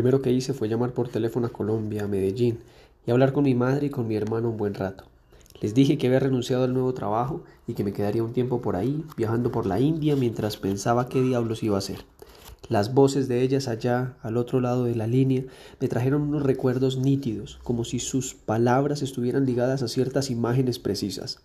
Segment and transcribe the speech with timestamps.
[0.00, 2.60] primero que hice fue llamar por teléfono a Colombia, a Medellín,
[3.06, 5.04] y hablar con mi madre y con mi hermano un buen rato.
[5.60, 8.76] Les dije que había renunciado al nuevo trabajo y que me quedaría un tiempo por
[8.76, 11.98] ahí, viajando por la India mientras pensaba qué diablos iba a hacer.
[12.70, 15.44] Las voces de ellas allá, al otro lado de la línea,
[15.78, 21.40] me trajeron unos recuerdos nítidos, como si sus palabras estuvieran ligadas a ciertas imágenes precisas.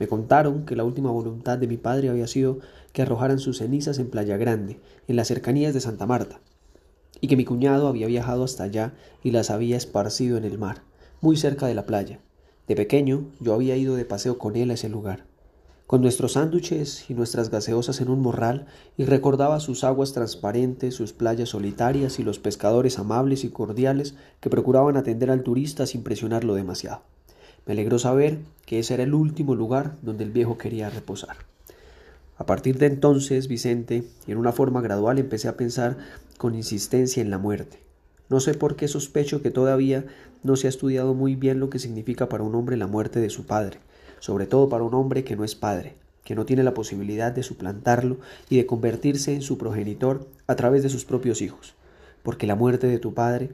[0.00, 2.58] Me contaron que la última voluntad de mi padre había sido
[2.92, 6.40] que arrojaran sus cenizas en Playa Grande, en las cercanías de Santa Marta,
[7.22, 10.82] y que mi cuñado había viajado hasta allá y las había esparcido en el mar,
[11.22, 12.18] muy cerca de la playa.
[12.66, 15.24] De pequeño yo había ido de paseo con él a ese lugar,
[15.86, 21.12] con nuestros sándwiches y nuestras gaseosas en un morral, y recordaba sus aguas transparentes, sus
[21.12, 26.54] playas solitarias y los pescadores amables y cordiales que procuraban atender al turista sin presionarlo
[26.54, 27.02] demasiado.
[27.66, 31.36] Me alegró saber que ese era el último lugar donde el viejo quería reposar.
[32.36, 35.98] A partir de entonces, Vicente, y en una forma gradual, empecé a pensar
[36.42, 37.78] con insistencia en la muerte.
[38.28, 40.06] No sé por qué sospecho que todavía
[40.42, 43.30] no se ha estudiado muy bien lo que significa para un hombre la muerte de
[43.30, 43.78] su padre,
[44.18, 47.44] sobre todo para un hombre que no es padre, que no tiene la posibilidad de
[47.44, 48.16] suplantarlo
[48.50, 51.74] y de convertirse en su progenitor a través de sus propios hijos,
[52.24, 53.50] porque la muerte de tu padre,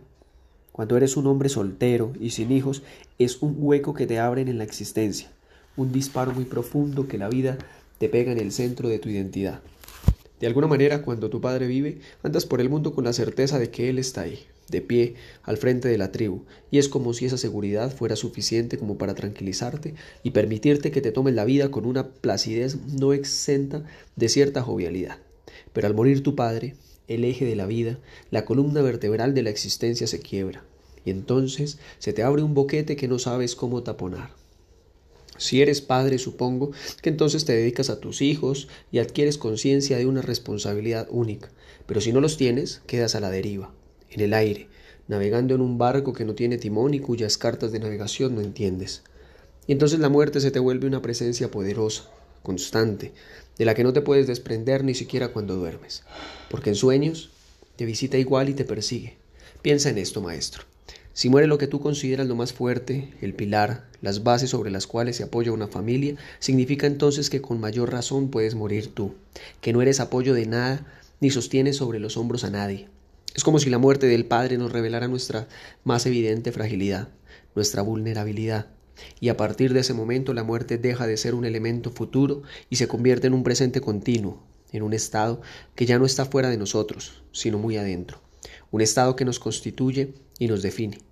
[0.72, 2.82] cuando eres un hombre soltero y sin hijos,
[3.18, 5.28] es un hueco que te abren en la existencia,
[5.76, 7.58] un disparo muy profundo que la vida
[7.98, 9.60] te pega en el centro de tu identidad.
[10.40, 13.70] De alguna manera, cuando tu padre vive, andas por el mundo con la certeza de
[13.70, 17.24] que él está ahí, de pie, al frente de la tribu, y es como si
[17.26, 21.86] esa seguridad fuera suficiente como para tranquilizarte y permitirte que te tomes la vida con
[21.86, 25.18] una placidez no exenta de cierta jovialidad.
[25.72, 26.76] Pero al morir tu padre,
[27.08, 27.98] el eje de la vida,
[28.30, 30.62] la columna vertebral de la existencia se quiebra,
[31.04, 34.37] y entonces se te abre un boquete que no sabes cómo taponar.
[35.38, 40.06] Si eres padre, supongo que entonces te dedicas a tus hijos y adquieres conciencia de
[40.06, 41.48] una responsabilidad única,
[41.86, 43.72] pero si no los tienes, quedas a la deriva,
[44.10, 44.68] en el aire,
[45.06, 49.02] navegando en un barco que no tiene timón y cuyas cartas de navegación no entiendes.
[49.66, 52.10] Y entonces la muerte se te vuelve una presencia poderosa,
[52.42, 53.12] constante,
[53.56, 56.02] de la que no te puedes desprender ni siquiera cuando duermes,
[56.50, 57.30] porque en sueños
[57.76, 59.16] te visita igual y te persigue.
[59.62, 60.67] Piensa en esto, maestro.
[61.18, 64.86] Si muere lo que tú consideras lo más fuerte, el pilar, las bases sobre las
[64.86, 69.16] cuales se apoya una familia, significa entonces que con mayor razón puedes morir tú,
[69.60, 70.86] que no eres apoyo de nada
[71.18, 72.88] ni sostienes sobre los hombros a nadie.
[73.34, 75.48] Es como si la muerte del Padre nos revelara nuestra
[75.82, 77.08] más evidente fragilidad,
[77.56, 78.68] nuestra vulnerabilidad,
[79.18, 82.76] y a partir de ese momento la muerte deja de ser un elemento futuro y
[82.76, 84.40] se convierte en un presente continuo,
[84.70, 85.40] en un estado
[85.74, 88.20] que ya no está fuera de nosotros, sino muy adentro,
[88.70, 91.07] un estado que nos constituye y nos define.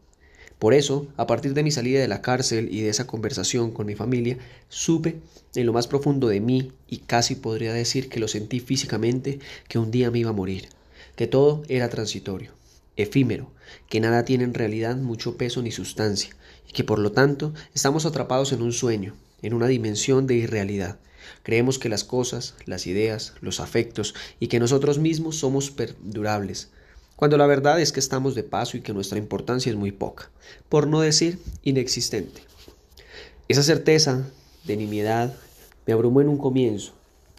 [0.59, 3.87] Por eso, a partir de mi salida de la cárcel y de esa conversación con
[3.87, 5.21] mi familia, supe
[5.55, 9.79] en lo más profundo de mí, y casi podría decir que lo sentí físicamente, que
[9.79, 10.69] un día me iba a morir,
[11.15, 12.53] que todo era transitorio,
[12.97, 13.51] efímero,
[13.89, 16.35] que nada tiene en realidad mucho peso ni sustancia,
[16.69, 20.99] y que por lo tanto estamos atrapados en un sueño, en una dimensión de irrealidad.
[21.43, 26.71] Creemos que las cosas, las ideas, los afectos y que nosotros mismos somos perdurables,
[27.17, 30.31] cuando la verdad es que estamos de paso y que nuestra importancia es muy poca,
[30.69, 32.43] por no decir inexistente.
[33.49, 34.27] Esa certeza
[34.65, 35.35] de nimiedad
[35.87, 36.93] me abrumó en un comienzo.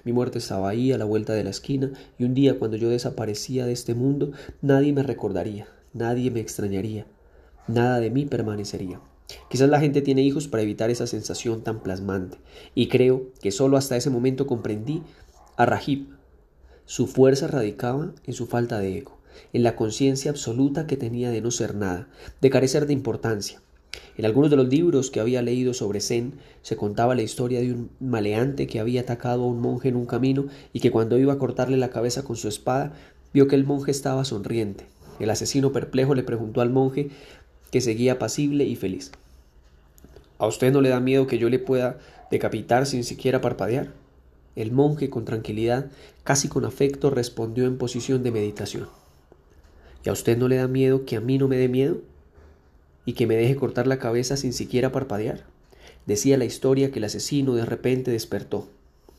[0.04, 2.90] Mi muerte estaba ahí a la vuelta de la esquina y un día cuando yo
[2.90, 7.06] desaparecía de este mundo nadie me recordaría, nadie me extrañaría,
[7.68, 9.00] nada de mí permanecería.
[9.50, 12.38] Quizás la gente tiene hijos para evitar esa sensación tan plasmante
[12.74, 15.04] y creo que solo hasta ese momento comprendí
[15.58, 16.08] a Rahib.
[16.86, 19.17] Su fuerza radicaba en su falta de ego
[19.54, 22.08] en la conciencia absoluta que tenía de no ser nada,
[22.42, 23.62] de carecer de importancia.
[24.18, 27.72] En algunos de los libros que había leído sobre Zen se contaba la historia de
[27.72, 31.34] un maleante que había atacado a un monje en un camino y que cuando iba
[31.34, 32.94] a cortarle la cabeza con su espada
[33.34, 34.86] vio que el monje estaba sonriente.
[35.20, 37.10] El asesino perplejo le preguntó al monje
[37.72, 39.12] que seguía pasible y feliz.
[40.40, 41.98] ¿A usted no le da miedo que yo le pueda
[42.30, 43.94] decapitar sin siquiera parpadear?
[44.56, 45.88] El monje, con tranquilidad,
[46.24, 48.88] casi con afecto, respondió en posición de meditación.
[50.07, 51.98] ¿Y a usted no le da miedo que a mí no me dé miedo?
[53.06, 55.44] ¿Y que me deje cortar la cabeza sin siquiera parpadear?
[56.06, 58.69] Decía la historia que el asesino de repente despertó,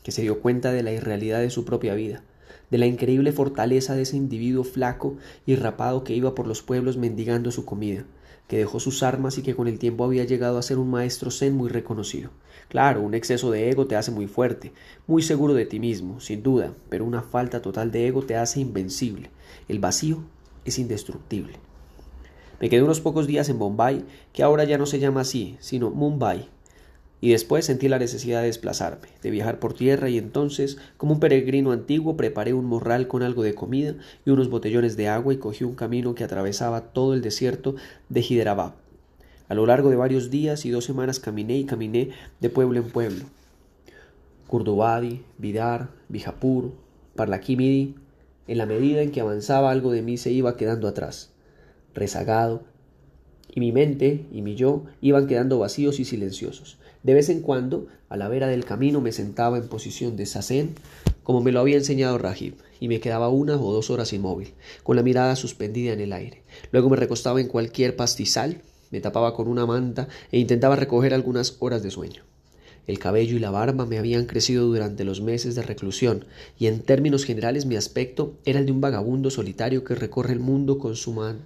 [0.02, 2.22] que se dio cuenta de la irrealidad de su propia vida,
[2.70, 6.96] de la increíble fortaleza de ese individuo flaco y rapado que iba por los pueblos
[6.96, 8.06] mendigando su comida,
[8.46, 11.30] que dejó sus armas y que con el tiempo había llegado a ser un maestro
[11.30, 12.30] zen muy reconocido.
[12.70, 14.72] Claro, un exceso de ego te hace muy fuerte,
[15.06, 18.60] muy seguro de ti mismo, sin duda, pero una falta total de ego te hace
[18.60, 19.28] invencible.
[19.68, 20.24] El vacío
[20.68, 21.54] es indestructible.
[22.60, 25.90] Me quedé unos pocos días en Bombay, que ahora ya no se llama así, sino
[25.90, 26.48] Mumbai.
[27.20, 31.20] y después sentí la necesidad de desplazarme, de viajar por tierra y entonces, como un
[31.20, 33.94] peregrino antiguo, preparé un morral con algo de comida
[34.24, 37.74] y unos botellones de agua y cogí un camino que atravesaba todo el desierto
[38.08, 38.74] de Hyderabad.
[39.48, 42.88] A lo largo de varios días y dos semanas caminé y caminé de pueblo en
[42.90, 43.24] pueblo.
[44.46, 46.72] Kurdubadi, Vidar, Bijapur,
[47.16, 47.94] Parlakimidi.
[48.48, 51.30] En la medida en que avanzaba algo de mí se iba quedando atrás,
[51.94, 52.62] rezagado,
[53.54, 56.78] y mi mente y mi yo iban quedando vacíos y silenciosos.
[57.02, 60.74] De vez en cuando, a la vera del camino, me sentaba en posición de sacén,
[61.22, 64.96] como me lo había enseñado Rajib, y me quedaba una o dos horas inmóvil, con
[64.96, 66.42] la mirada suspendida en el aire.
[66.72, 71.56] Luego me recostaba en cualquier pastizal, me tapaba con una manta e intentaba recoger algunas
[71.60, 72.24] horas de sueño.
[72.88, 76.24] El cabello y la barba me habían crecido durante los meses de reclusión,
[76.58, 80.40] y en términos generales mi aspecto era el de un vagabundo solitario que recorre el
[80.40, 81.44] mundo con su manta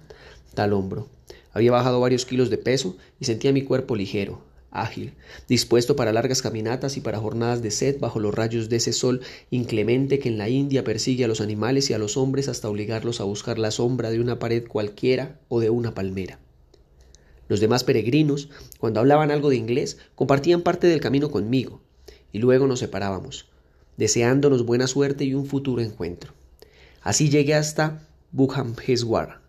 [0.55, 1.09] al hombro.
[1.51, 4.41] Había bajado varios kilos de peso y sentía mi cuerpo ligero,
[4.71, 5.15] ágil,
[5.49, 9.19] dispuesto para largas caminatas y para jornadas de sed bajo los rayos de ese sol
[9.51, 13.19] inclemente que en la India persigue a los animales y a los hombres hasta obligarlos
[13.19, 16.39] a buscar la sombra de una pared cualquiera o de una palmera.
[17.53, 21.81] Los demás peregrinos, cuando hablaban algo de inglés, compartían parte del camino conmigo,
[22.31, 23.47] y luego nos separábamos,
[23.95, 26.33] deseándonos buena suerte y un futuro encuentro.
[27.03, 29.41] Así llegué hasta Bukhamheswar,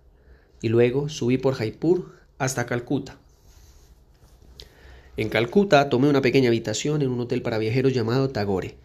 [0.60, 3.16] y luego subí por Jaipur hasta Calcuta.
[5.16, 8.76] En Calcuta tomé una pequeña habitación en un hotel para viajeros llamado Tagore,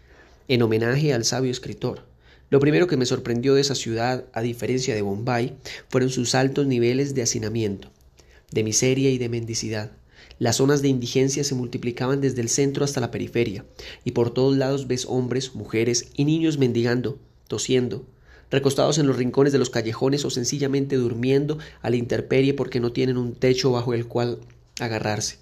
[0.48, 2.06] en homenaje al sabio escritor.
[2.48, 5.58] Lo primero que me sorprendió de esa ciudad, a diferencia de Bombay,
[5.90, 7.90] fueron sus altos niveles de hacinamiento,
[8.50, 9.92] de miseria y de mendicidad.
[10.38, 13.64] Las zonas de indigencia se multiplicaban desde el centro hasta la periferia,
[14.04, 18.06] y por todos lados ves hombres, mujeres y niños mendigando, tosiendo,
[18.50, 22.92] recostados en los rincones de los callejones o sencillamente durmiendo a la intemperie porque no
[22.92, 24.38] tienen un techo bajo el cual
[24.80, 25.38] agarrarse.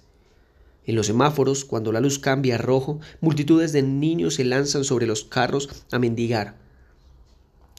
[0.85, 5.07] En los semáforos, cuando la luz cambia a rojo, multitudes de niños se lanzan sobre
[5.07, 6.55] los carros a mendigar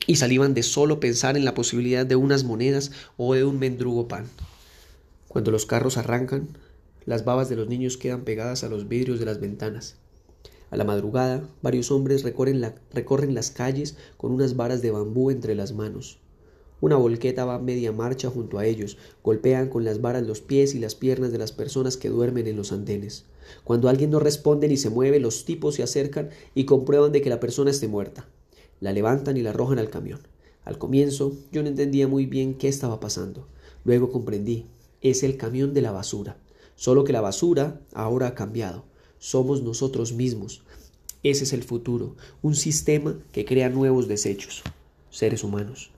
[0.07, 4.09] y salivan de solo pensar en la posibilidad de unas monedas o de un mendrugo
[4.09, 4.27] pan.
[5.31, 6.49] Cuando los carros arrancan,
[7.07, 9.95] las babas de los niños quedan pegadas a los vidrios de las ventanas.
[10.71, 15.55] A la madrugada, varios hombres recorren, recorren, las calles con unas varas de bambú entre
[15.55, 16.19] las manos.
[16.81, 20.81] Una volqueta va media marcha junto a ellos, golpean con las varas los pies y
[20.81, 23.27] las piernas de las personas que duermen en los andenes.
[23.63, 27.31] Cuando alguien no responde ni se mueve, los tipos se acercan y comprueban de que
[27.31, 28.27] la persona esté muerta.
[28.81, 30.19] La levantan y la arrojan al camión.
[30.65, 33.47] Al comienzo yo no entendía muy bien qué estaba pasando.
[33.85, 34.67] Luego comprendí.
[35.03, 36.37] Es el camión de la basura.
[36.77, 38.85] Solo que la basura ahora ha cambiado
[39.21, 40.63] somos nosotros mismos.
[41.23, 44.63] Ese es el futuro, un sistema que crea nuevos desechos,
[45.11, 45.91] seres humanos.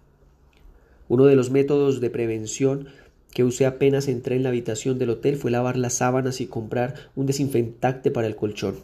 [1.08, 2.88] Uno de los métodos de prevención
[3.32, 7.10] que usé apenas entré en la habitación del hotel fue lavar las sábanas y comprar
[7.14, 8.80] un desinfectante para el colchón,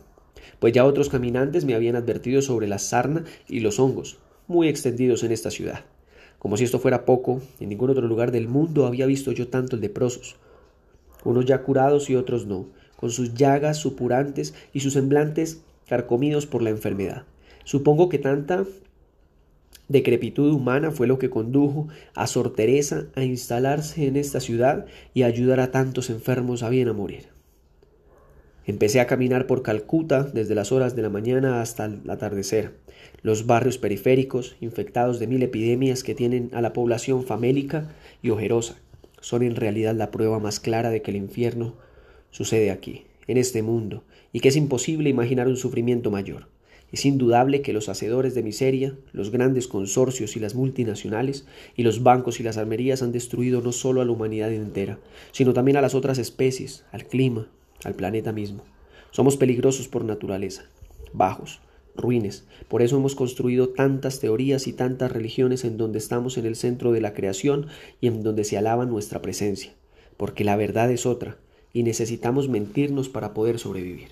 [0.60, 5.24] pues ya otros caminantes me habían advertido sobre la sarna y los hongos, muy extendidos
[5.24, 5.84] en esta ciudad.
[6.38, 9.80] Como si esto fuera poco, en ningún otro lugar del mundo había visto yo tantos
[9.80, 10.36] leprosos,
[11.24, 16.62] unos ya curados y otros no, con sus llagas supurantes y sus semblantes carcomidos por
[16.62, 17.24] la enfermedad.
[17.64, 18.64] Supongo que tanta
[19.88, 25.22] decrepitud humana fue lo que condujo a Sor Teresa a instalarse en esta ciudad y
[25.22, 27.37] a ayudar a tantos enfermos a bien a morir.
[28.68, 32.74] Empecé a caminar por Calcuta desde las horas de la mañana hasta el atardecer.
[33.22, 37.90] Los barrios periféricos, infectados de mil epidemias que tienen a la población famélica
[38.20, 38.76] y ojerosa,
[39.22, 41.76] son en realidad la prueba más clara de que el infierno
[42.30, 44.04] sucede aquí, en este mundo,
[44.34, 46.48] y que es imposible imaginar un sufrimiento mayor.
[46.92, 52.02] Es indudable que los hacedores de miseria, los grandes consorcios y las multinacionales, y los
[52.02, 54.98] bancos y las armerías han destruido no solo a la humanidad entera,
[55.32, 57.48] sino también a las otras especies, al clima,
[57.84, 58.64] al planeta mismo.
[59.10, 60.64] Somos peligrosos por naturaleza,
[61.12, 61.60] bajos,
[61.96, 62.44] ruines.
[62.68, 66.92] Por eso hemos construido tantas teorías y tantas religiones en donde estamos en el centro
[66.92, 67.66] de la creación
[68.00, 69.72] y en donde se alaba nuestra presencia.
[70.16, 71.36] Porque la verdad es otra,
[71.72, 74.08] y necesitamos mentirnos para poder sobrevivir.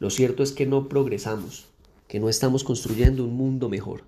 [0.00, 1.66] Lo cierto es que no progresamos,
[2.06, 4.02] que no estamos construyendo un mundo mejor.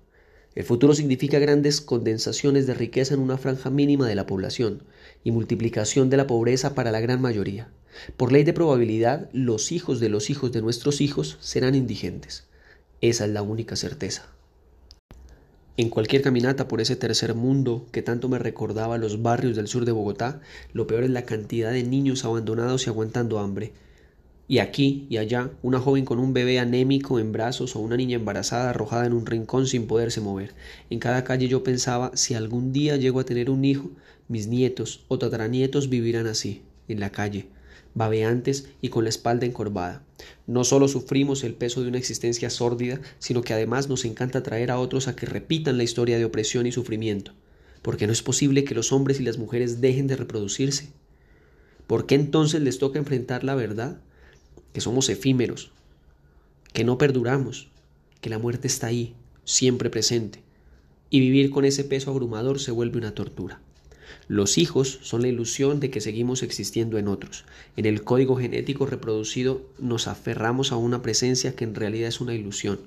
[0.55, 4.83] El futuro significa grandes condensaciones de riqueza en una franja mínima de la población
[5.23, 7.69] y multiplicación de la pobreza para la gran mayoría.
[8.17, 12.47] Por ley de probabilidad, los hijos de los hijos de nuestros hijos serán indigentes.
[13.01, 14.27] Esa es la única certeza.
[15.77, 19.85] En cualquier caminata por ese tercer mundo que tanto me recordaba los barrios del sur
[19.85, 20.41] de Bogotá,
[20.73, 23.73] lo peor es la cantidad de niños abandonados y aguantando hambre.
[24.47, 28.17] Y aquí y allá, una joven con un bebé anémico en brazos o una niña
[28.17, 30.53] embarazada arrojada en un rincón sin poderse mover.
[30.89, 33.89] En cada calle yo pensaba, si algún día llego a tener un hijo,
[34.27, 37.47] mis nietos o tataranietos vivirán así, en la calle,
[37.93, 40.03] babeantes y con la espalda encorvada.
[40.47, 44.71] No solo sufrimos el peso de una existencia sórdida, sino que además nos encanta traer
[44.71, 47.33] a otros a que repitan la historia de opresión y sufrimiento,
[47.81, 50.89] porque no es posible que los hombres y las mujeres dejen de reproducirse.
[51.87, 53.99] ¿Por qué entonces les toca enfrentar la verdad?
[54.73, 55.71] Que somos efímeros,
[56.73, 57.69] que no perduramos,
[58.21, 60.41] que la muerte está ahí, siempre presente,
[61.09, 63.59] y vivir con ese peso abrumador se vuelve una tortura.
[64.27, 67.45] Los hijos son la ilusión de que seguimos existiendo en otros.
[67.75, 72.33] En el código genético reproducido nos aferramos a una presencia que en realidad es una
[72.33, 72.79] ilusión.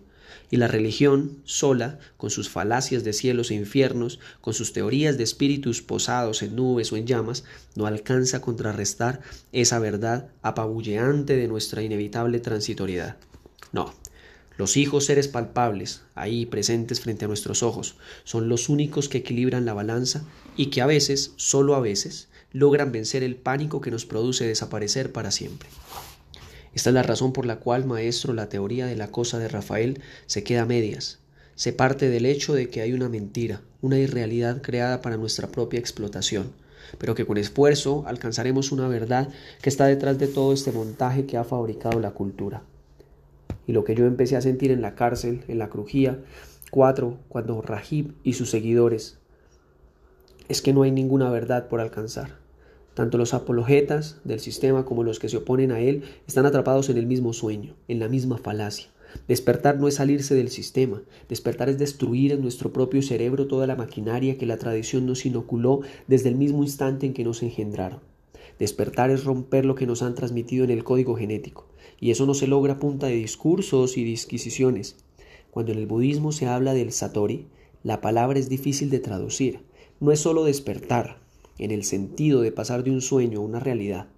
[0.50, 5.24] Y la religión, sola, con sus falacias de cielos e infiernos, con sus teorías de
[5.24, 9.20] espíritus posados en nubes o en llamas, no alcanza a contrarrestar
[9.52, 13.16] esa verdad apabulleante de nuestra inevitable transitoriedad.
[13.72, 13.92] No,
[14.56, 19.64] los hijos seres palpables, ahí presentes frente a nuestros ojos, son los únicos que equilibran
[19.64, 20.24] la balanza
[20.56, 25.10] y que a veces, solo a veces, logran vencer el pánico que nos produce desaparecer
[25.10, 25.68] para siempre.
[26.72, 30.00] Esta es la razón por la cual, maestro, la teoría de la cosa de Rafael
[30.26, 31.18] se queda a medias.
[31.56, 35.80] Se parte del hecho de que hay una mentira, una irrealidad creada para nuestra propia
[35.80, 36.52] explotación,
[36.98, 39.30] pero que con esfuerzo alcanzaremos una verdad
[39.62, 42.62] que está detrás de todo este montaje que ha fabricado la cultura
[43.66, 46.20] y lo que yo empecé a sentir en la cárcel, en la crujía.
[46.70, 49.18] Cuatro, cuando Rajib y sus seguidores
[50.48, 52.36] es que no hay ninguna verdad por alcanzar.
[52.94, 56.98] Tanto los apologetas del sistema como los que se oponen a él están atrapados en
[56.98, 58.88] el mismo sueño, en la misma falacia.
[59.28, 63.76] Despertar no es salirse del sistema, despertar es destruir en nuestro propio cerebro toda la
[63.76, 68.00] maquinaria que la tradición nos inoculó desde el mismo instante en que nos engendraron.
[68.58, 71.66] Despertar es romper lo que nos han transmitido en el código genético,
[72.00, 74.96] y eso no se logra a punta de discursos y disquisiciones.
[75.50, 77.46] Cuando en el budismo se habla del satori,
[77.82, 79.60] la palabra es difícil de traducir.
[80.00, 81.20] No es solo despertar,
[81.58, 84.08] en el sentido de pasar de un sueño a una realidad.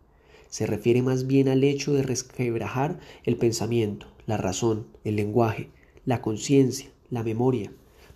[0.49, 5.71] Se refiere más bien al hecho de resquebrajar el pensamiento, la razón, el lenguaje,
[6.05, 7.73] la conciencia, la memoria,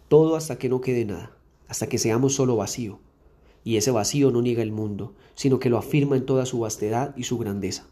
[0.08, 1.36] todo hasta que no quede nada,
[1.68, 2.98] hasta que seamos solo vacío.
[3.64, 7.14] Y ese vacío no niega el mundo, sino que lo afirma en toda su vastedad
[7.16, 7.86] y su grandeza.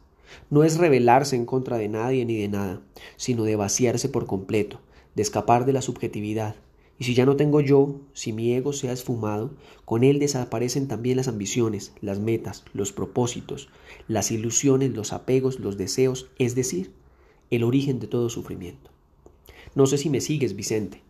[0.51, 2.83] No es rebelarse en contra de nadie ni de nada,
[3.17, 4.81] sino de vaciarse por completo,
[5.15, 6.57] de escapar de la subjetividad.
[6.99, 10.89] Y si ya no tengo yo, si mi ego se ha esfumado, con él desaparecen
[10.89, 13.69] también las ambiciones, las metas, los propósitos,
[14.09, 16.93] las ilusiones, los apegos, los deseos, es decir,
[17.51, 18.91] el origen de todo sufrimiento.
[19.75, 21.03] No sé si me sigues, Vicente,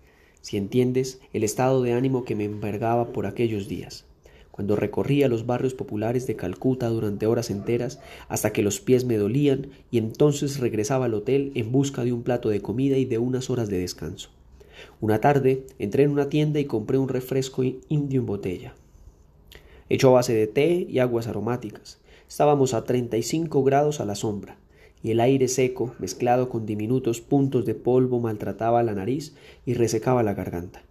[0.42, 4.07] si entiendes el estado de ánimo que me envergaba por aquellos días
[4.58, 9.16] cuando recorría los barrios populares de Calcuta durante horas enteras hasta que los pies me
[9.16, 13.18] dolían y entonces regresaba al hotel en busca de un plato de comida y de
[13.18, 14.30] unas horas de descanso.
[15.00, 18.74] Una tarde entré en una tienda y compré un refresco indio en botella,
[19.88, 22.00] hecho a base de té y aguas aromáticas.
[22.28, 24.58] Estábamos a 35 grados a la sombra
[25.04, 30.24] y el aire seco, mezclado con diminutos puntos de polvo, maltrataba la nariz y resecaba
[30.24, 30.82] la garganta.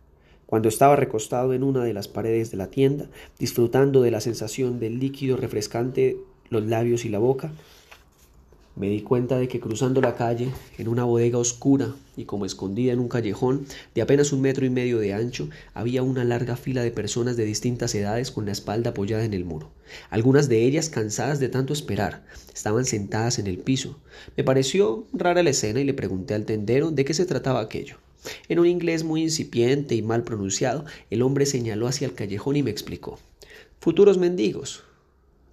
[0.47, 4.79] Cuando estaba recostado en una de las paredes de la tienda, disfrutando de la sensación
[4.79, 6.17] del líquido refrescante,
[6.49, 7.51] los labios y la boca,
[8.77, 12.93] me di cuenta de que cruzando la calle, en una bodega oscura y como escondida
[12.93, 16.81] en un callejón de apenas un metro y medio de ancho, había una larga fila
[16.81, 19.69] de personas de distintas edades con la espalda apoyada en el muro.
[20.09, 22.23] Algunas de ellas, cansadas de tanto esperar,
[22.53, 23.99] estaban sentadas en el piso.
[24.37, 27.97] Me pareció rara la escena y le pregunté al tendero de qué se trataba aquello.
[28.49, 32.63] En un inglés muy incipiente y mal pronunciado, el hombre señaló hacia el callejón y
[32.63, 33.19] me explicó.
[33.79, 34.83] Futuros mendigos,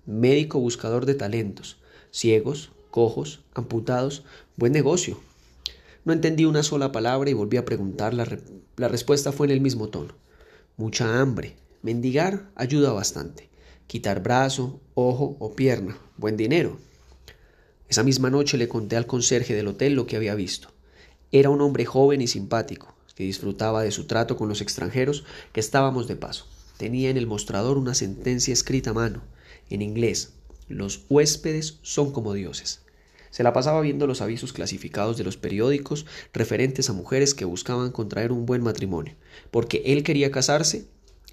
[0.06, 1.78] médico buscador de talentos,
[2.10, 4.24] ciegos, cojos, amputados,
[4.56, 5.18] buen negocio.
[6.04, 8.12] No entendí una sola palabra y volví a preguntar.
[8.14, 10.14] La, respuesta fue en el mismo tono.
[10.76, 11.56] Mucha hambre.
[11.82, 13.48] Mendigar ayuda bastante.
[13.86, 15.96] Quitar brazo, ojo o pierna.
[16.16, 16.76] Buen dinero.
[17.88, 20.73] Esa misma noche le conté al conserje del hotel lo que había visto.
[21.32, 25.60] Era un hombre joven y simpático, que disfrutaba de su trato con los extranjeros que
[25.60, 26.46] estábamos de paso.
[26.76, 29.22] Tenía en el mostrador una sentencia escrita a mano,
[29.70, 30.34] en inglés.
[30.68, 32.82] Los huéspedes son como dioses.
[33.30, 37.90] Se la pasaba viendo los avisos clasificados de los periódicos referentes a mujeres que buscaban
[37.90, 39.14] contraer un buen matrimonio,
[39.50, 40.86] porque él quería casarse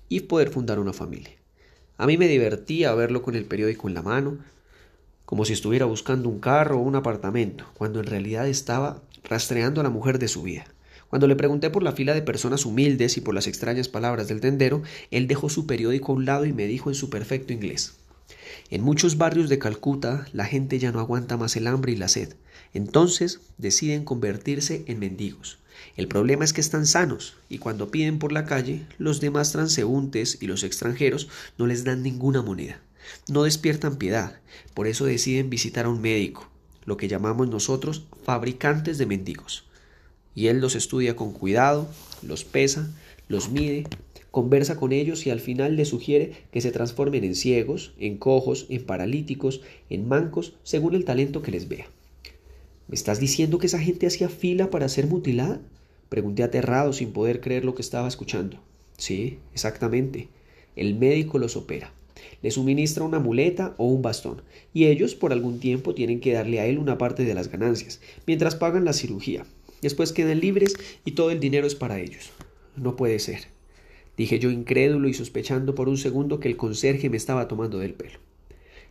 [0.09, 1.35] y poder fundar una familia.
[1.97, 4.39] A mí me divertía verlo con el periódico en la mano,
[5.25, 9.83] como si estuviera buscando un carro o un apartamento, cuando en realidad estaba rastreando a
[9.83, 10.65] la mujer de su vida.
[11.11, 14.39] Cuando le pregunté por la fila de personas humildes y por las extrañas palabras del
[14.39, 17.95] tendero, él dejó su periódico a un lado y me dijo en su perfecto inglés
[18.69, 22.07] En muchos barrios de Calcuta la gente ya no aguanta más el hambre y la
[22.07, 22.35] sed.
[22.73, 25.59] Entonces deciden convertirse en mendigos.
[25.97, 30.37] El problema es que están sanos y cuando piden por la calle, los demás transeúntes
[30.39, 32.79] y los extranjeros no les dan ninguna moneda.
[33.27, 34.39] No despiertan piedad,
[34.73, 36.49] por eso deciden visitar a un médico,
[36.85, 39.65] lo que llamamos nosotros fabricantes de mendigos.
[40.33, 41.87] Y él los estudia con cuidado,
[42.21, 42.89] los pesa,
[43.27, 43.85] los mide,
[44.31, 48.65] conversa con ellos y al final les sugiere que se transformen en ciegos, en cojos,
[48.69, 51.87] en paralíticos, en mancos, según el talento que les vea.
[52.87, 55.61] ¿Me estás diciendo que esa gente hacía fila para ser mutilada?
[56.09, 58.57] Pregunté aterrado sin poder creer lo que estaba escuchando.
[58.97, 60.29] Sí, exactamente.
[60.75, 61.93] El médico los opera.
[62.41, 64.41] Le suministra una muleta o un bastón,
[64.73, 68.01] y ellos por algún tiempo tienen que darle a él una parte de las ganancias,
[68.25, 69.45] mientras pagan la cirugía.
[69.81, 72.31] Después quedan libres y todo el dinero es para ellos.
[72.75, 73.47] No puede ser.
[74.17, 77.93] Dije yo incrédulo y sospechando por un segundo que el conserje me estaba tomando del
[77.93, 78.19] pelo.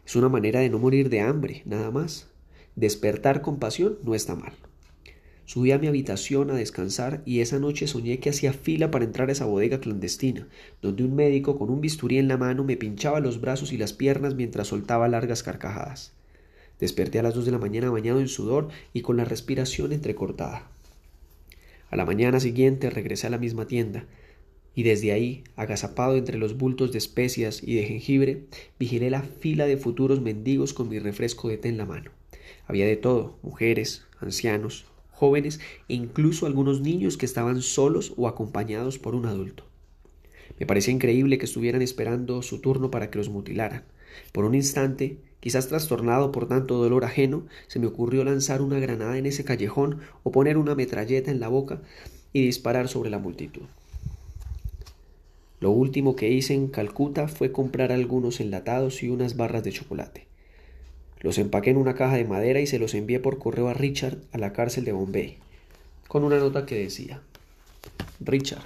[0.04, 2.28] Es una manera de no morir de hambre, nada más.
[2.75, 4.52] Despertar con pasión no está mal.
[5.50, 9.28] Subí a mi habitación a descansar y esa noche soñé que hacía fila para entrar
[9.28, 10.47] a esa bodega clandestina,
[10.80, 13.92] donde un médico con un bisturí en la mano me pinchaba los brazos y las
[13.92, 16.12] piernas mientras soltaba largas carcajadas.
[16.78, 20.71] Desperté a las dos de la mañana bañado en sudor y con la respiración entrecortada.
[21.90, 24.04] A la mañana siguiente regresé a la misma tienda,
[24.76, 28.45] y desde ahí, agazapado entre los bultos de especias y de jengibre,
[28.78, 32.12] vigilé la fila de futuros mendigos con mi refresco de té en la mano.
[32.69, 34.87] Había de todo, mujeres, ancianos,
[35.21, 39.65] jóvenes e incluso algunos niños que estaban solos o acompañados por un adulto.
[40.59, 43.85] Me parecía increíble que estuvieran esperando su turno para que los mutilaran.
[44.33, 49.19] Por un instante, quizás trastornado por tanto dolor ajeno, se me ocurrió lanzar una granada
[49.19, 51.83] en ese callejón o poner una metralleta en la boca
[52.33, 53.67] y disparar sobre la multitud.
[55.61, 60.30] Lo último que hice en Calcuta fue comprar algunos enlatados y unas barras de chocolate.
[61.21, 64.19] Los empaqué en una caja de madera y se los envié por correo a Richard
[64.33, 65.37] a la cárcel de Bombay,
[66.09, 67.21] con una nota que decía
[68.21, 68.62] Richard,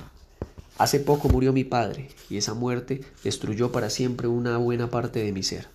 [0.78, 5.32] hace poco murió mi padre y esa muerte destruyó para siempre una buena parte de
[5.32, 5.66] mi ser.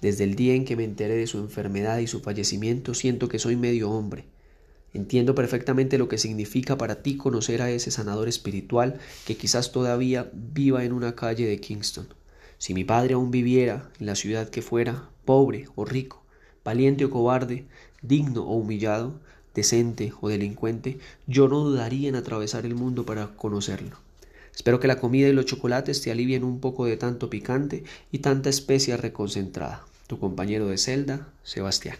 [0.00, 3.38] Desde el día en que me enteré de su enfermedad y su fallecimiento siento que
[3.38, 4.24] soy medio hombre.
[4.94, 10.30] Entiendo perfectamente lo que significa para ti conocer a ese sanador espiritual que quizás todavía
[10.32, 12.08] viva en una calle de Kingston.
[12.60, 16.22] Si mi padre aún viviera en la ciudad que fuera, pobre o rico,
[16.62, 17.64] valiente o cobarde,
[18.02, 19.18] digno o humillado,
[19.54, 23.96] decente o delincuente, yo no dudaría en atravesar el mundo para conocerlo.
[24.54, 28.18] Espero que la comida y los chocolates te alivien un poco de tanto picante y
[28.18, 29.86] tanta especia reconcentrada.
[30.06, 31.96] Tu compañero de celda, Sebastián.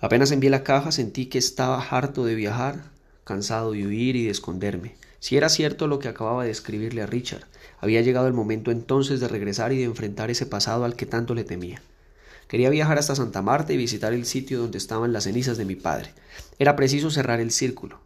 [0.00, 2.84] Apenas envié la caja sentí que estaba harto de viajar,
[3.24, 4.94] cansado de huir y de esconderme.
[5.20, 7.44] Si era cierto lo que acababa de escribirle a Richard,
[7.80, 11.34] había llegado el momento entonces de regresar y de enfrentar ese pasado al que tanto
[11.34, 11.80] le temía.
[12.48, 15.76] Quería viajar hasta Santa Marta y visitar el sitio donde estaban las cenizas de mi
[15.76, 16.10] padre.
[16.58, 18.00] Era preciso cerrar el círculo.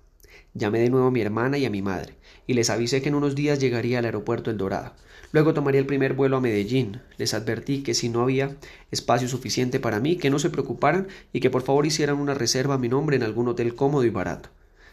[0.54, 2.14] Llamé de nuevo a mi hermana y a mi madre,
[2.46, 4.92] y les avisé que en unos días llegaría al aeropuerto El Dorado.
[5.32, 7.00] Luego tomaría el primer vuelo a Medellín.
[7.16, 8.56] Les advertí que si no había
[8.90, 12.74] espacio suficiente para mí, que no se preocuparan y que por favor hicieran una reserva
[12.74, 14.50] a mi nombre en algún hotel cómodo y barato.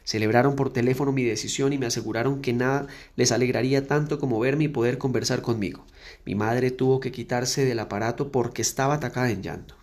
[0.10, 4.64] Celebraron por teléfono mi decisión y me aseguraron que nada les alegraría tanto como verme
[4.64, 5.86] y poder conversar conmigo.
[6.26, 9.76] Mi madre tuvo que quitarse del aparato porque estaba atacada en llanto.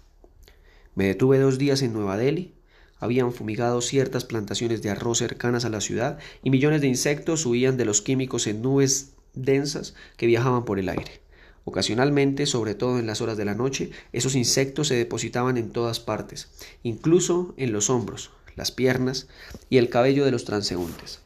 [0.96, 2.56] Me detuve dos días en Nueva Delhi.
[2.98, 7.76] Habían fumigado ciertas plantaciones de arroz cercanas a la ciudad y millones de insectos huían
[7.76, 11.20] de los químicos en nubes densas que viajaban por el aire.
[11.62, 16.00] Ocasionalmente, sobre todo en las horas de la noche, esos insectos se depositaban en todas
[16.00, 16.48] partes,
[16.82, 19.28] incluso en los hombros, las piernas
[19.70, 21.20] y el cabello de los transeúntes.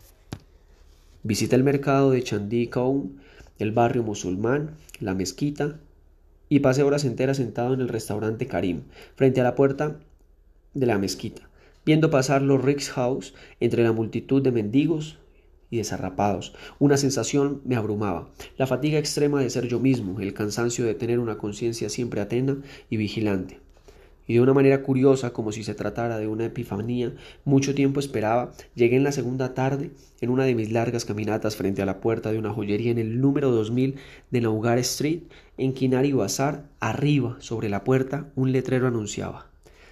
[1.22, 2.68] Visité el mercado de Chandí
[3.58, 5.78] el barrio musulmán, la mezquita
[6.48, 8.82] y pasé horas enteras sentado en el restaurante Karim,
[9.14, 10.00] frente a la puerta
[10.74, 11.48] de la mezquita,
[11.86, 15.18] viendo pasar los House entre la multitud de mendigos
[15.70, 16.54] y desarrapados.
[16.78, 21.20] Una sensación me abrumaba, la fatiga extrema de ser yo mismo, el cansancio de tener
[21.20, 22.56] una conciencia siempre atenta
[22.88, 23.60] y vigilante
[24.30, 27.12] y de una manera curiosa, como si se tratara de una epifanía,
[27.44, 29.90] mucho tiempo esperaba, llegué en la segunda tarde
[30.20, 33.20] en una de mis largas caminatas frente a la puerta de una joyería en el
[33.20, 33.96] número 2000
[34.30, 35.22] de Naugar Street,
[35.58, 39.48] en Kinari Bazar, arriba, sobre la puerta, un letrero anunciaba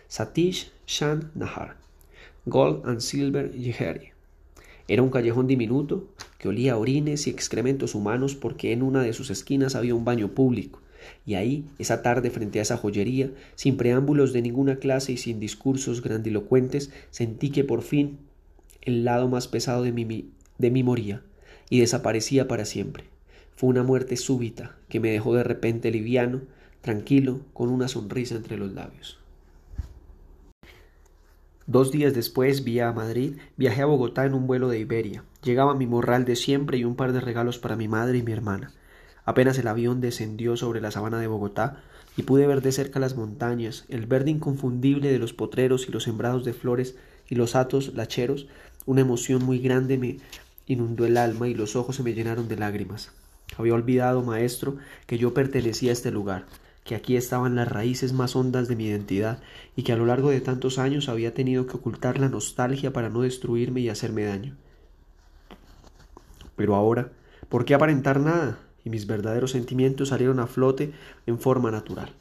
[0.07, 1.77] Satish Shan Nahar,
[2.47, 4.11] Gold and Silver Jeheri.
[4.87, 6.07] Era un callejón diminuto
[6.39, 10.05] que olía a orines y excrementos humanos porque en una de sus esquinas había un
[10.05, 10.79] baño público
[11.27, 15.41] y ahí, esa tarde frente a esa joyería, sin preámbulos de ninguna clase y sin
[15.41, 18.19] discursos grandilocuentes, sentí que por fin
[18.83, 21.23] el lado más pesado de mí, de mí moría
[21.71, 23.05] y desaparecía para siempre.
[23.57, 26.43] Fue una muerte súbita que me dejó de repente liviano,
[26.81, 29.19] tranquilo, con una sonrisa entre los labios.
[31.67, 35.25] Dos días después, vía a Madrid, viajé a Bogotá en un vuelo de Iberia.
[35.43, 38.33] Llegaba mi morral de siempre y un par de regalos para mi madre y mi
[38.33, 38.73] hermana.
[39.29, 41.83] Apenas el avión descendió sobre la sabana de Bogotá
[42.17, 46.05] y pude ver de cerca las montañas, el verde inconfundible de los potreros y los
[46.05, 46.97] sembrados de flores
[47.29, 48.47] y los atos lacheros,
[48.87, 50.17] una emoción muy grande me
[50.67, 53.13] inundó el alma y los ojos se me llenaron de lágrimas.
[53.59, 56.47] Había olvidado, maestro, que yo pertenecía a este lugar,
[56.85, 59.41] que aquí estaban las raíces más hondas de mi identidad
[59.77, 63.11] y que a lo largo de tantos años había tenido que ocultar la nostalgia para
[63.11, 64.57] no destruirme y hacerme daño.
[66.57, 67.13] Pero ahora,
[67.51, 68.61] ¿por qué aparentar nada?
[68.85, 70.93] Y mis verdaderos sentimientos salieron a flote
[71.27, 72.13] en forma natural.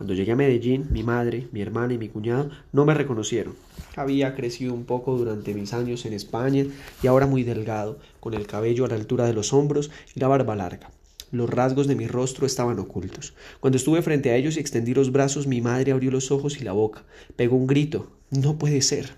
[0.00, 3.54] Cuando llegué a Medellín, mi madre, mi hermana y mi cuñado no me reconocieron.
[3.96, 6.64] Había crecido un poco durante mis años en España
[7.02, 10.28] y ahora muy delgado, con el cabello a la altura de los hombros y la
[10.28, 10.90] barba larga.
[11.32, 13.34] Los rasgos de mi rostro estaban ocultos.
[13.60, 16.64] Cuando estuve frente a ellos y extendí los brazos, mi madre abrió los ojos y
[16.64, 17.04] la boca.
[17.36, 18.10] Pegó un grito.
[18.30, 19.12] No puede ser.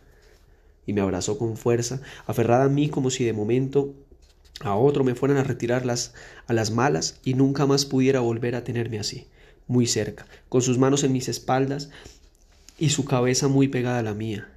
[0.84, 3.94] Y me abrazó con fuerza, aferrada a mí como si de momento
[4.62, 6.14] a otro me fueran a retirar las,
[6.46, 9.27] a las malas y nunca más pudiera volver a tenerme así,
[9.66, 11.90] muy cerca, con sus manos en mis espaldas
[12.79, 14.48] y su cabeza muy pegada a la mía.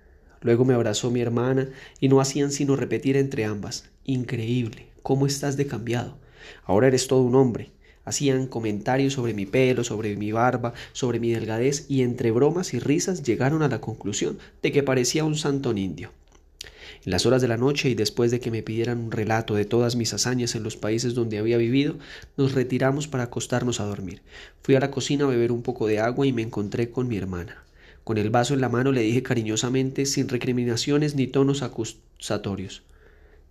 [0.41, 5.57] Luego me abrazó mi hermana y no hacían sino repetir entre ambas Increíble, ¿cómo estás
[5.57, 6.19] de cambiado?
[6.63, 7.71] Ahora eres todo un hombre.
[8.03, 12.79] Hacían comentarios sobre mi pelo, sobre mi barba, sobre mi delgadez y entre bromas y
[12.79, 16.11] risas llegaron a la conclusión de que parecía un santón indio.
[17.05, 19.65] En las horas de la noche y después de que me pidieran un relato de
[19.65, 21.97] todas mis hazañas en los países donde había vivido,
[22.35, 24.23] nos retiramos para acostarnos a dormir.
[24.63, 27.17] Fui a la cocina a beber un poco de agua y me encontré con mi
[27.17, 27.63] hermana.
[28.03, 32.81] Con el vaso en la mano le dije cariñosamente, sin recriminaciones ni tonos acusatorios.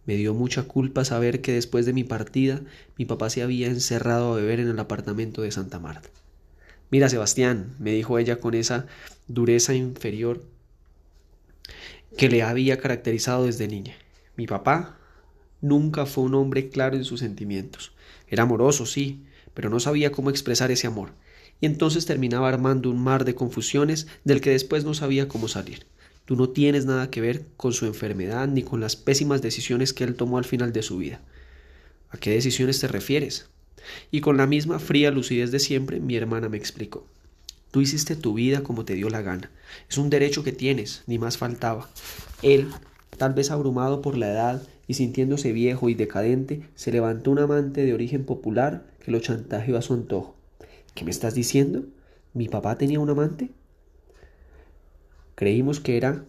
[0.05, 2.61] Me dio mucha culpa saber que después de mi partida
[2.99, 6.11] mi papá se había encerrado a beber en el apartamento de Santa Marta.
[6.90, 8.87] Mira, Sebastián, me dijo ella con esa
[9.29, 10.43] dureza inferior
[12.16, 13.96] que le había caracterizado desde niña.
[14.37, 14.98] Mi papá
[15.61, 17.92] nunca fue un hombre claro en sus sentimientos.
[18.29, 19.24] Era amoroso, sí,
[19.55, 21.12] pero no sabía cómo expresar ese amor,
[21.61, 25.87] y entonces terminaba armando un mar de confusiones del que después no sabía cómo salir.
[26.24, 30.05] Tú no tienes nada que ver con su enfermedad ni con las pésimas decisiones que
[30.05, 31.20] él tomó al final de su vida.
[32.11, 33.48] ¿A qué decisiones te refieres?
[34.11, 37.07] Y con la misma fría lucidez de siempre, mi hermana me explicó.
[37.74, 39.50] Tú hiciste tu vida como te dio la gana.
[39.90, 41.90] Es un derecho que tienes, ni más faltaba.
[42.40, 42.68] Él,
[43.18, 47.84] tal vez abrumado por la edad y sintiéndose viejo y decadente, se levantó un amante
[47.84, 50.37] de origen popular que lo chantajeó a su antojo.
[50.94, 51.82] ¿Qué me estás diciendo?
[52.32, 53.50] ¿Mi papá tenía un amante?
[55.34, 56.26] Creímos que era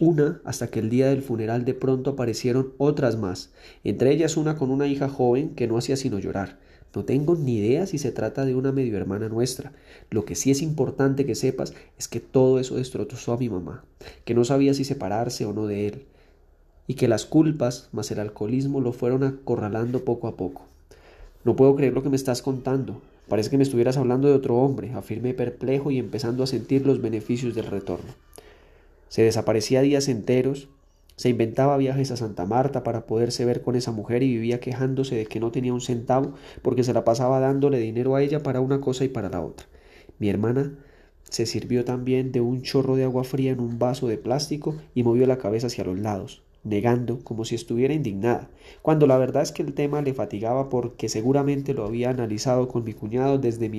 [0.00, 4.58] una hasta que el día del funeral de pronto aparecieron otras más, entre ellas una
[4.58, 6.58] con una hija joven que no hacía sino llorar.
[6.94, 9.72] No tengo ni idea si se trata de una medio hermana nuestra.
[10.10, 13.84] Lo que sí es importante que sepas es que todo eso destrozó a mi mamá,
[14.24, 16.04] que no sabía si separarse o no de él,
[16.86, 20.66] y que las culpas más el alcoholismo lo fueron acorralando poco a poco.
[21.42, 23.02] No puedo creer lo que me estás contando.
[23.28, 27.00] Parece que me estuvieras hablando de otro hombre, afirmé perplejo y empezando a sentir los
[27.02, 28.12] beneficios del retorno.
[29.08, 30.68] Se desaparecía días enteros,
[31.16, 35.14] se inventaba viajes a Santa Marta para poderse ver con esa mujer y vivía quejándose
[35.14, 38.60] de que no tenía un centavo porque se la pasaba dándole dinero a ella para
[38.60, 39.66] una cosa y para la otra.
[40.18, 40.76] Mi hermana
[41.22, 45.02] se sirvió también de un chorro de agua fría en un vaso de plástico y
[45.02, 48.50] movió la cabeza hacia los lados, negando como si estuviera indignada,
[48.82, 52.84] cuando la verdad es que el tema le fatigaba porque seguramente lo había analizado con
[52.84, 53.70] mi cuñado desde,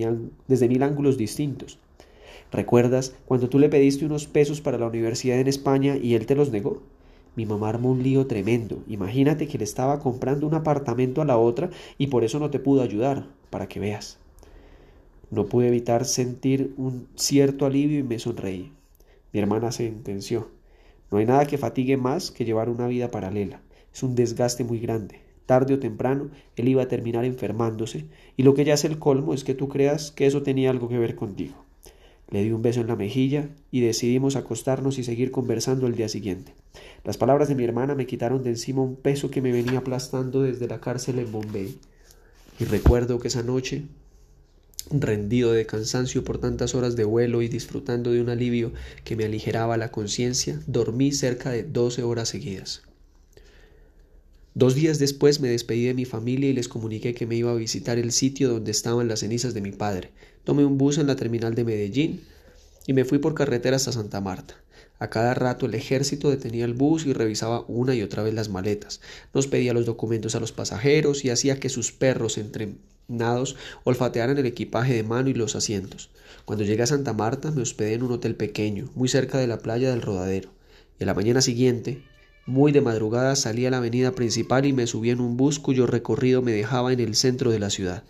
[0.47, 1.79] desde mil ángulos distintos.
[2.51, 6.35] ¿Recuerdas cuando tú le pediste unos pesos para la universidad en España y él te
[6.35, 6.81] los negó?
[7.35, 8.83] Mi mamá armó un lío tremendo.
[8.87, 12.59] Imagínate que le estaba comprando un apartamento a la otra y por eso no te
[12.59, 14.19] pudo ayudar, para que veas.
[15.31, 18.71] No pude evitar sentir un cierto alivio y me sonreí.
[19.33, 20.49] Mi hermana sentenció.
[21.11, 23.61] No hay nada que fatigue más que llevar una vida paralela.
[23.93, 25.19] Es un desgaste muy grande.
[25.45, 28.05] Tarde o temprano él iba a terminar enfermándose
[28.37, 30.87] y lo que ya es el colmo es que tú creas que eso tenía algo
[30.87, 31.64] que ver contigo.
[32.29, 36.09] Le di un beso en la mejilla y decidimos acostarnos y seguir conversando el día
[36.09, 36.53] siguiente.
[37.03, 40.41] Las palabras de mi hermana me quitaron de encima un peso que me venía aplastando
[40.41, 41.77] desde la cárcel en Bombay.
[42.59, 43.83] Y recuerdo que esa noche,
[44.89, 49.25] rendido de cansancio por tantas horas de vuelo y disfrutando de un alivio que me
[49.25, 52.81] aligeraba la conciencia, dormí cerca de doce horas seguidas.
[54.57, 57.55] Dos días después me despedí de mi familia y les comuniqué que me iba a
[57.55, 60.11] visitar el sitio donde estaban las cenizas de mi padre.
[60.45, 62.21] Tomé un bus en la terminal de Medellín
[62.87, 64.55] y me fui por carretera hasta Santa Marta.
[64.97, 68.47] A cada rato el ejército detenía el bus y revisaba una y otra vez las
[68.47, 69.01] maletas.
[69.33, 74.45] Nos pedía los documentos a los pasajeros y hacía que sus perros entrenados olfatearan el
[74.45, 76.11] equipaje de mano y los asientos.
[76.45, 79.59] Cuando llegué a Santa Marta me hospedé en un hotel pequeño, muy cerca de la
[79.59, 80.51] playa del Rodadero,
[80.97, 82.03] y a la mañana siguiente
[82.47, 85.87] Muy de madrugada salí a la avenida principal y me subí en un bus cuyo
[85.87, 88.03] recorrido me dejaba en el centro de la ciudad,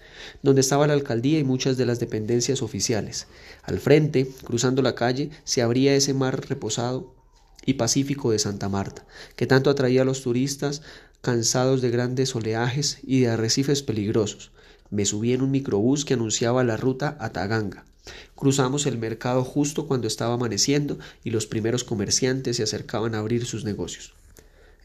[0.44, 3.28] donde estaba la alcaldía y muchas de las dependencias oficiales.
[3.64, 7.14] Al frente, cruzando la calle, se abría ese mar reposado
[7.66, 9.06] y pacífico de Santa Marta,
[9.38, 10.82] que tanto atraía a los turistas
[11.22, 14.52] cansados de grandes oleajes y de arrecifes peligrosos.
[14.90, 17.86] Me subí en un microbús que anunciaba la ruta a Taganga.
[18.36, 23.46] Cruzamos el mercado justo cuando estaba amaneciendo y los primeros comerciantes se acercaban a abrir
[23.46, 24.14] sus negocios.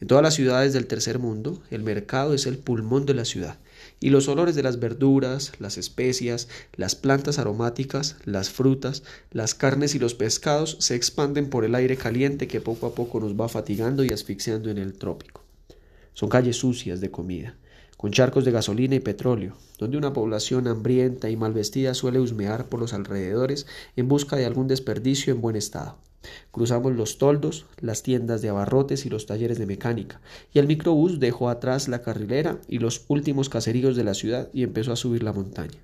[0.01, 3.59] En todas las ciudades del tercer mundo, el mercado es el pulmón de la ciudad,
[3.99, 9.93] y los olores de las verduras, las especias, las plantas aromáticas, las frutas, las carnes
[9.93, 13.47] y los pescados se expanden por el aire caliente que poco a poco nos va
[13.47, 15.43] fatigando y asfixiando en el trópico.
[16.15, 17.55] Son calles sucias de comida,
[17.95, 22.65] con charcos de gasolina y petróleo, donde una población hambrienta y mal vestida suele husmear
[22.69, 25.99] por los alrededores en busca de algún desperdicio en buen estado.
[26.51, 30.21] Cruzamos los toldos, las tiendas de abarrotes y los talleres de mecánica,
[30.53, 34.63] y el microbús dejó atrás la carrilera y los últimos caseríos de la ciudad y
[34.63, 35.79] empezó a subir la montaña.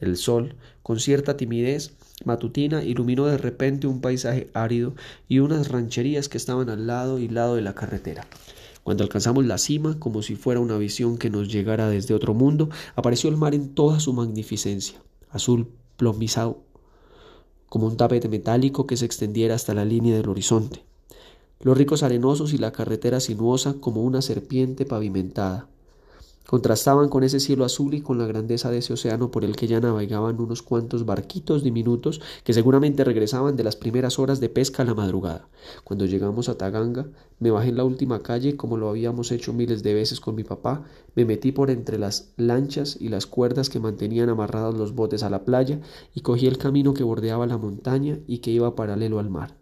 [0.00, 1.92] El sol, con cierta timidez
[2.24, 4.94] matutina, iluminó de repente un paisaje árido
[5.28, 8.26] y unas rancherías que estaban al lado y lado de la carretera.
[8.84, 12.70] Cuando alcanzamos la cima, como si fuera una visión que nos llegara desde otro mundo,
[12.94, 16.62] apareció el mar en toda su magnificencia, azul plomizado
[17.68, 20.84] como un tapete metálico que se extendiera hasta la línea del horizonte,
[21.60, 25.68] los ricos arenosos y la carretera sinuosa como una serpiente pavimentada.
[26.48, 29.66] Contrastaban con ese cielo azul y con la grandeza de ese océano por el que
[29.66, 34.82] ya navegaban unos cuantos barquitos diminutos que seguramente regresaban de las primeras horas de pesca
[34.82, 35.46] a la madrugada.
[35.84, 37.06] Cuando llegamos a Taganga,
[37.38, 40.42] me bajé en la última calle como lo habíamos hecho miles de veces con mi
[40.42, 40.84] papá,
[41.14, 45.28] me metí por entre las lanchas y las cuerdas que mantenían amarrados los botes a
[45.28, 45.80] la playa
[46.14, 49.54] y cogí el camino que bordeaba la montaña y que iba paralelo al mar.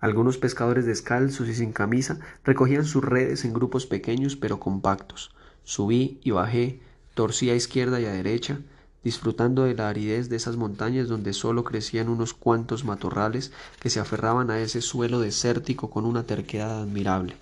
[0.00, 5.30] Algunos pescadores descalzos y sin camisa recogían sus redes en grupos pequeños pero compactos.
[5.66, 6.80] Subí y bajé,
[7.14, 8.60] torcí a izquierda y a derecha,
[9.02, 13.50] disfrutando de la aridez de esas montañas donde solo crecían unos cuantos matorrales
[13.80, 17.34] que se aferraban a ese suelo desértico con una terquedad admirable.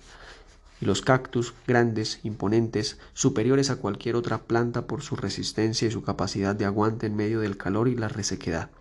[0.81, 6.01] Y los cactus, grandes, imponentes, superiores a cualquier otra planta por su resistencia y su
[6.01, 8.71] capacidad de aguante en medio del calor y la resequedad.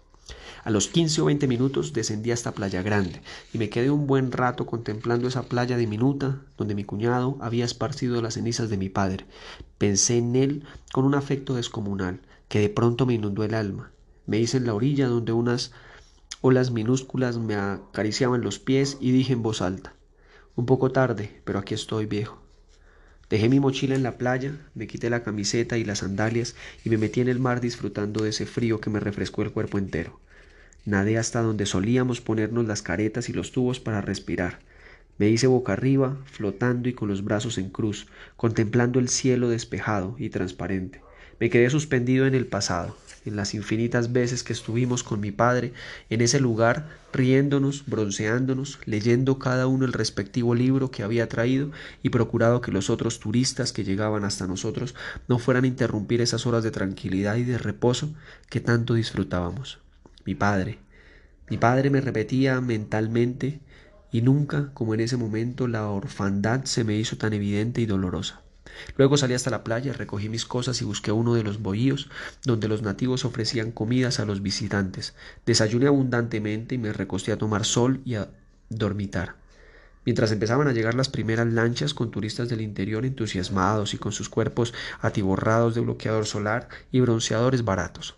[0.65, 3.21] A los quince o veinte minutos descendí hasta Playa Grande
[3.53, 8.23] y me quedé un buen rato contemplando esa playa diminuta donde mi cuñado había esparcido
[8.23, 9.27] las cenizas de mi padre.
[9.77, 13.93] Pensé en él con un afecto descomunal que de pronto me inundó el alma.
[14.27, 15.73] Me hice en la orilla donde unas
[16.41, 19.95] olas minúsculas me acariciaban los pies y dije en voz alta
[20.57, 22.41] un poco tarde, pero aquí estoy viejo.
[23.29, 26.99] Dejé mi mochila en la playa, me quité la camiseta y las sandalias y me
[26.99, 30.21] metí en el mar disfrutando de ese frío que me refrescó el cuerpo entero.
[30.87, 34.59] Nadé hasta donde solíamos ponernos las caretas y los tubos para respirar.
[35.17, 40.15] Me hice boca arriba, flotando y con los brazos en cruz, contemplando el cielo despejado
[40.19, 41.01] y transparente.
[41.41, 45.73] Me quedé suspendido en el pasado, en las infinitas veces que estuvimos con mi padre
[46.11, 51.71] en ese lugar, riéndonos, bronceándonos, leyendo cada uno el respectivo libro que había traído
[52.03, 54.95] y procurado que los otros turistas que llegaban hasta nosotros
[55.29, 58.13] no fueran a interrumpir esas horas de tranquilidad y de reposo
[58.51, 59.84] que tanto disfrutábamos
[60.25, 60.79] mi padre.
[61.49, 63.61] Mi padre me repetía mentalmente
[64.11, 68.43] y nunca, como en ese momento, la orfandad se me hizo tan evidente y dolorosa.
[68.97, 72.09] Luego salí hasta la playa, recogí mis cosas y busqué uno de los bohíos
[72.45, 75.15] donde los nativos ofrecían comidas a los visitantes.
[75.47, 78.29] Desayuné abundantemente y me recosté a tomar sol y a
[78.71, 79.37] dormitar.
[80.05, 84.29] Mientras empezaban a llegar las primeras lanchas con turistas del interior entusiasmados y con sus
[84.29, 88.17] cuerpos atiborrados de bloqueador solar y bronceadores baratos.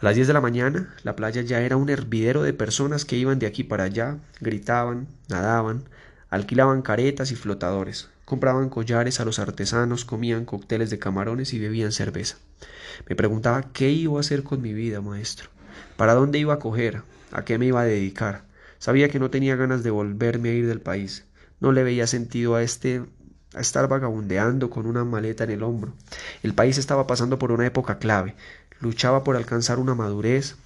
[0.00, 3.16] A las 10 de la mañana la playa ya era un hervidero de personas que
[3.16, 5.84] iban de aquí para allá, gritaban, nadaban,
[6.30, 11.92] alquilaban caretas y flotadores, compraban collares a los artesanos, comían cócteles de camarones y bebían
[11.92, 12.38] cerveza.
[13.10, 15.50] Me preguntaba qué iba a hacer con mi vida, maestro,
[15.98, 18.44] para dónde iba a coger, a qué me iba a dedicar.
[18.78, 21.26] Sabía que no tenía ganas de volverme a ir del país.
[21.60, 23.02] No le veía sentido a este
[23.52, 25.92] a estar vagabundeando con una maleta en el hombro.
[26.42, 28.36] El país estaba pasando por una época clave
[28.80, 30.56] luchaba por alcanzar una madurez,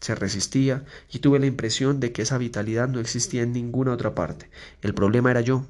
[0.00, 4.14] se resistía y tuve la impresión de que esa vitalidad no existía en ninguna otra
[4.14, 4.48] parte.
[4.82, 5.66] El problema era yo.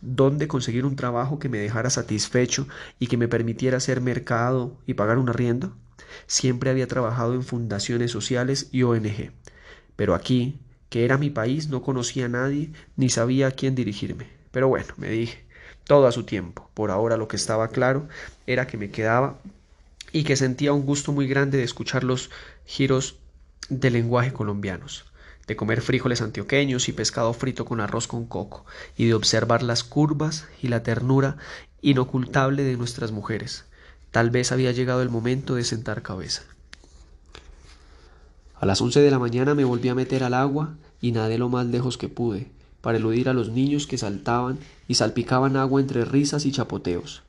[0.00, 4.94] ¿Dónde conseguir un trabajo que me dejara satisfecho y que me permitiera hacer mercado y
[4.94, 5.74] pagar un arriendo?
[6.26, 9.32] Siempre había trabajado en fundaciones sociales y ONG.
[9.96, 14.28] Pero aquí, que era mi país, no conocía a nadie ni sabía a quién dirigirme.
[14.52, 15.44] Pero bueno, me dije,
[15.84, 16.70] todo a su tiempo.
[16.74, 18.06] Por ahora lo que estaba claro
[18.46, 19.38] era que me quedaba
[20.14, 22.30] y que sentía un gusto muy grande de escuchar los
[22.64, 23.16] giros
[23.68, 25.06] de lenguaje colombianos.
[25.46, 28.64] de comer frijoles antioqueños y pescado frito con arroz con coco,
[28.96, 31.36] y de observar las curvas y la ternura
[31.82, 33.66] inocultable de nuestras mujeres.
[34.10, 36.44] Tal vez había llegado el momento de sentar cabeza.
[38.58, 41.50] A las once de la mañana me volví a meter al agua y nadé lo
[41.50, 42.50] más lejos que pude,
[42.80, 47.22] para eludir a los niños que saltaban y salpicaban agua entre risas y chapoteos.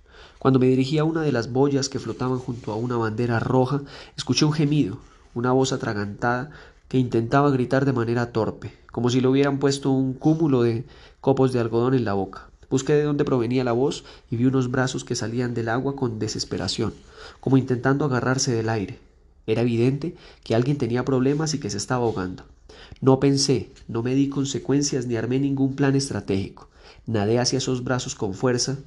[0.46, 3.82] Cuando me dirigí a una de las boyas que flotaban junto a una bandera roja,
[4.16, 5.00] escuché un gemido,
[5.34, 6.52] una voz atragantada
[6.88, 10.86] que intentaba gritar de manera torpe, como si le hubieran puesto un cúmulo de
[11.20, 12.52] copos de algodón en la boca.
[12.70, 16.20] Busqué de dónde provenía la voz y vi unos brazos que salían del agua con
[16.20, 16.94] desesperación,
[17.40, 19.00] como intentando agarrarse del aire.
[19.48, 22.44] Era evidente que alguien tenía problemas y que se estaba ahogando.
[23.02, 26.70] No pensé, no me di consecuencias ni armé ningún plan estratégico.
[27.08, 28.78] Nadé hacia esos brazos con fuerza,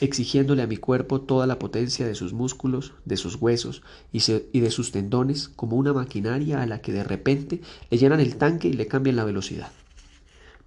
[0.00, 3.82] exigiéndole a mi cuerpo toda la potencia de sus músculos, de sus huesos
[4.12, 4.20] y,
[4.60, 8.68] de sus tendones, como una maquinaria a la que de repente le llenan el tanque
[8.68, 9.70] y le cambian la velocidad.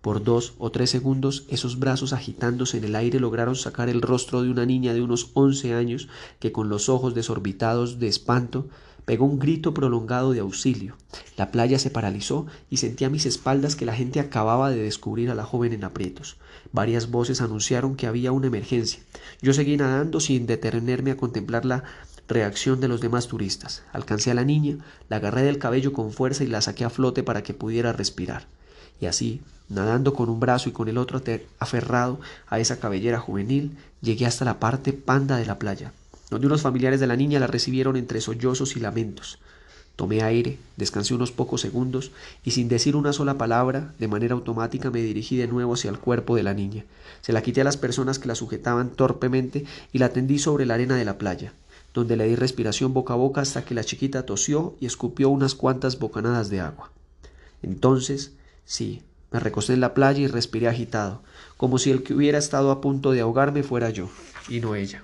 [0.01, 4.41] Por dos o tres segundos esos brazos agitándose en el aire lograron sacar el rostro
[4.41, 6.07] de una niña de unos once años
[6.39, 8.67] que con los ojos desorbitados de espanto
[9.11, 10.95] Pegó un grito prolongado de auxilio.
[11.35, 15.29] La playa se paralizó y sentí a mis espaldas que la gente acababa de descubrir
[15.29, 16.37] a la joven en aprietos.
[16.71, 19.03] Varias voces anunciaron que había una emergencia.
[19.41, 21.83] Yo seguí nadando sin detenerme a contemplar la
[22.29, 23.83] reacción de los demás turistas.
[23.91, 24.77] Alcancé a la niña,
[25.09, 28.47] la agarré del cabello con fuerza y la saqué a flote para que pudiera respirar.
[29.01, 31.21] Y así, nadando con un brazo y con el otro
[31.59, 35.91] aferrado a esa cabellera juvenil, llegué hasta la parte panda de la playa
[36.31, 39.37] donde unos familiares de la niña la recibieron entre sollozos y lamentos.
[39.97, 42.11] Tomé aire, descansé unos pocos segundos
[42.45, 45.99] y sin decir una sola palabra, de manera automática me dirigí de nuevo hacia el
[45.99, 46.85] cuerpo de la niña.
[47.19, 50.75] Se la quité a las personas que la sujetaban torpemente y la tendí sobre la
[50.75, 51.53] arena de la playa,
[51.93, 55.53] donde le di respiración boca a boca hasta que la chiquita tosió y escupió unas
[55.53, 56.91] cuantas bocanadas de agua.
[57.61, 58.31] Entonces,
[58.63, 61.21] sí, me recosté en la playa y respiré agitado,
[61.57, 64.09] como si el que hubiera estado a punto de ahogarme fuera yo,
[64.47, 65.03] y no ella.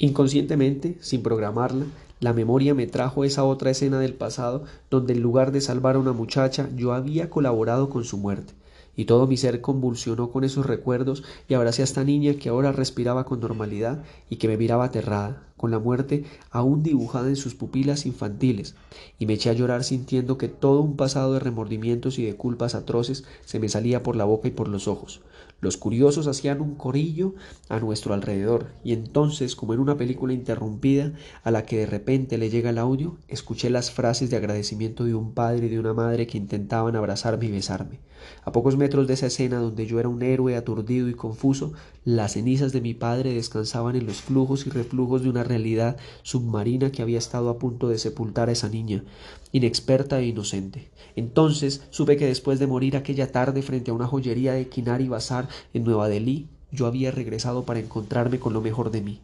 [0.00, 1.86] Inconscientemente, sin programarla,
[2.20, 5.98] la memoria me trajo esa otra escena del pasado donde en lugar de salvar a
[5.98, 8.54] una muchacha yo había colaborado con su muerte
[8.98, 12.72] y todo mi ser convulsionó con esos recuerdos y abracé a esta niña que ahora
[12.72, 17.54] respiraba con normalidad y que me miraba aterrada, con la muerte aún dibujada en sus
[17.54, 18.74] pupilas infantiles,
[19.20, 22.74] y me eché a llorar sintiendo que todo un pasado de remordimientos y de culpas
[22.74, 25.20] atroces se me salía por la boca y por los ojos.
[25.60, 27.34] Los curiosos hacían un corillo
[27.68, 32.38] a nuestro alrededor, y entonces, como en una película interrumpida, a la que de repente
[32.38, 35.94] le llega el audio, escuché las frases de agradecimiento de un padre y de una
[35.94, 37.98] madre que intentaban abrazarme y besarme.
[38.44, 41.72] A pocos metros de esa escena donde yo era un héroe aturdido y confuso,
[42.04, 46.90] las cenizas de mi padre descansaban en los flujos y reflujos de una realidad submarina
[46.90, 49.04] que había estado a punto de sepultar a esa niña,
[49.52, 50.90] inexperta e inocente.
[51.16, 55.48] Entonces supe que después de morir aquella tarde frente a una joyería de Kinari Bazar
[55.74, 59.20] en Nueva Delhi, yo había regresado para encontrarme con lo mejor de mí.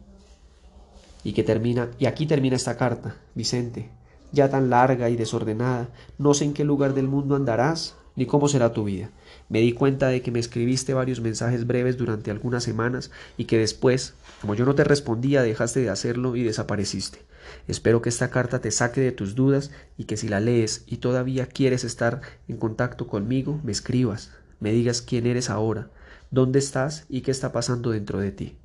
[1.23, 3.89] Y que termina, y aquí termina esta carta, Vicente,
[4.31, 8.47] ya tan larga y desordenada, no sé en qué lugar del mundo andarás, ni cómo
[8.47, 9.09] será tu vida.
[9.49, 13.57] Me di cuenta de que me escribiste varios mensajes breves durante algunas semanas y que
[13.57, 17.19] después, como yo no te respondía, dejaste de hacerlo y desapareciste.
[17.67, 20.97] Espero que esta carta te saque de tus dudas y que si la lees y
[20.97, 25.89] todavía quieres estar en contacto conmigo, me escribas, me digas quién eres ahora,
[26.31, 28.57] dónde estás y qué está pasando dentro de ti.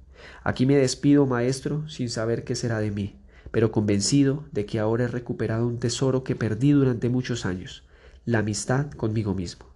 [0.45, 3.17] Aquí me despido, maestro, sin saber qué será de mí,
[3.51, 7.85] pero convencido de que ahora he recuperado un tesoro que perdí durante muchos años
[8.31, 9.67] la amistad conmigo mismo.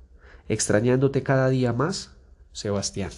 [0.48, 2.12] Extrañándote cada día más,
[2.52, 3.10] Sebastián.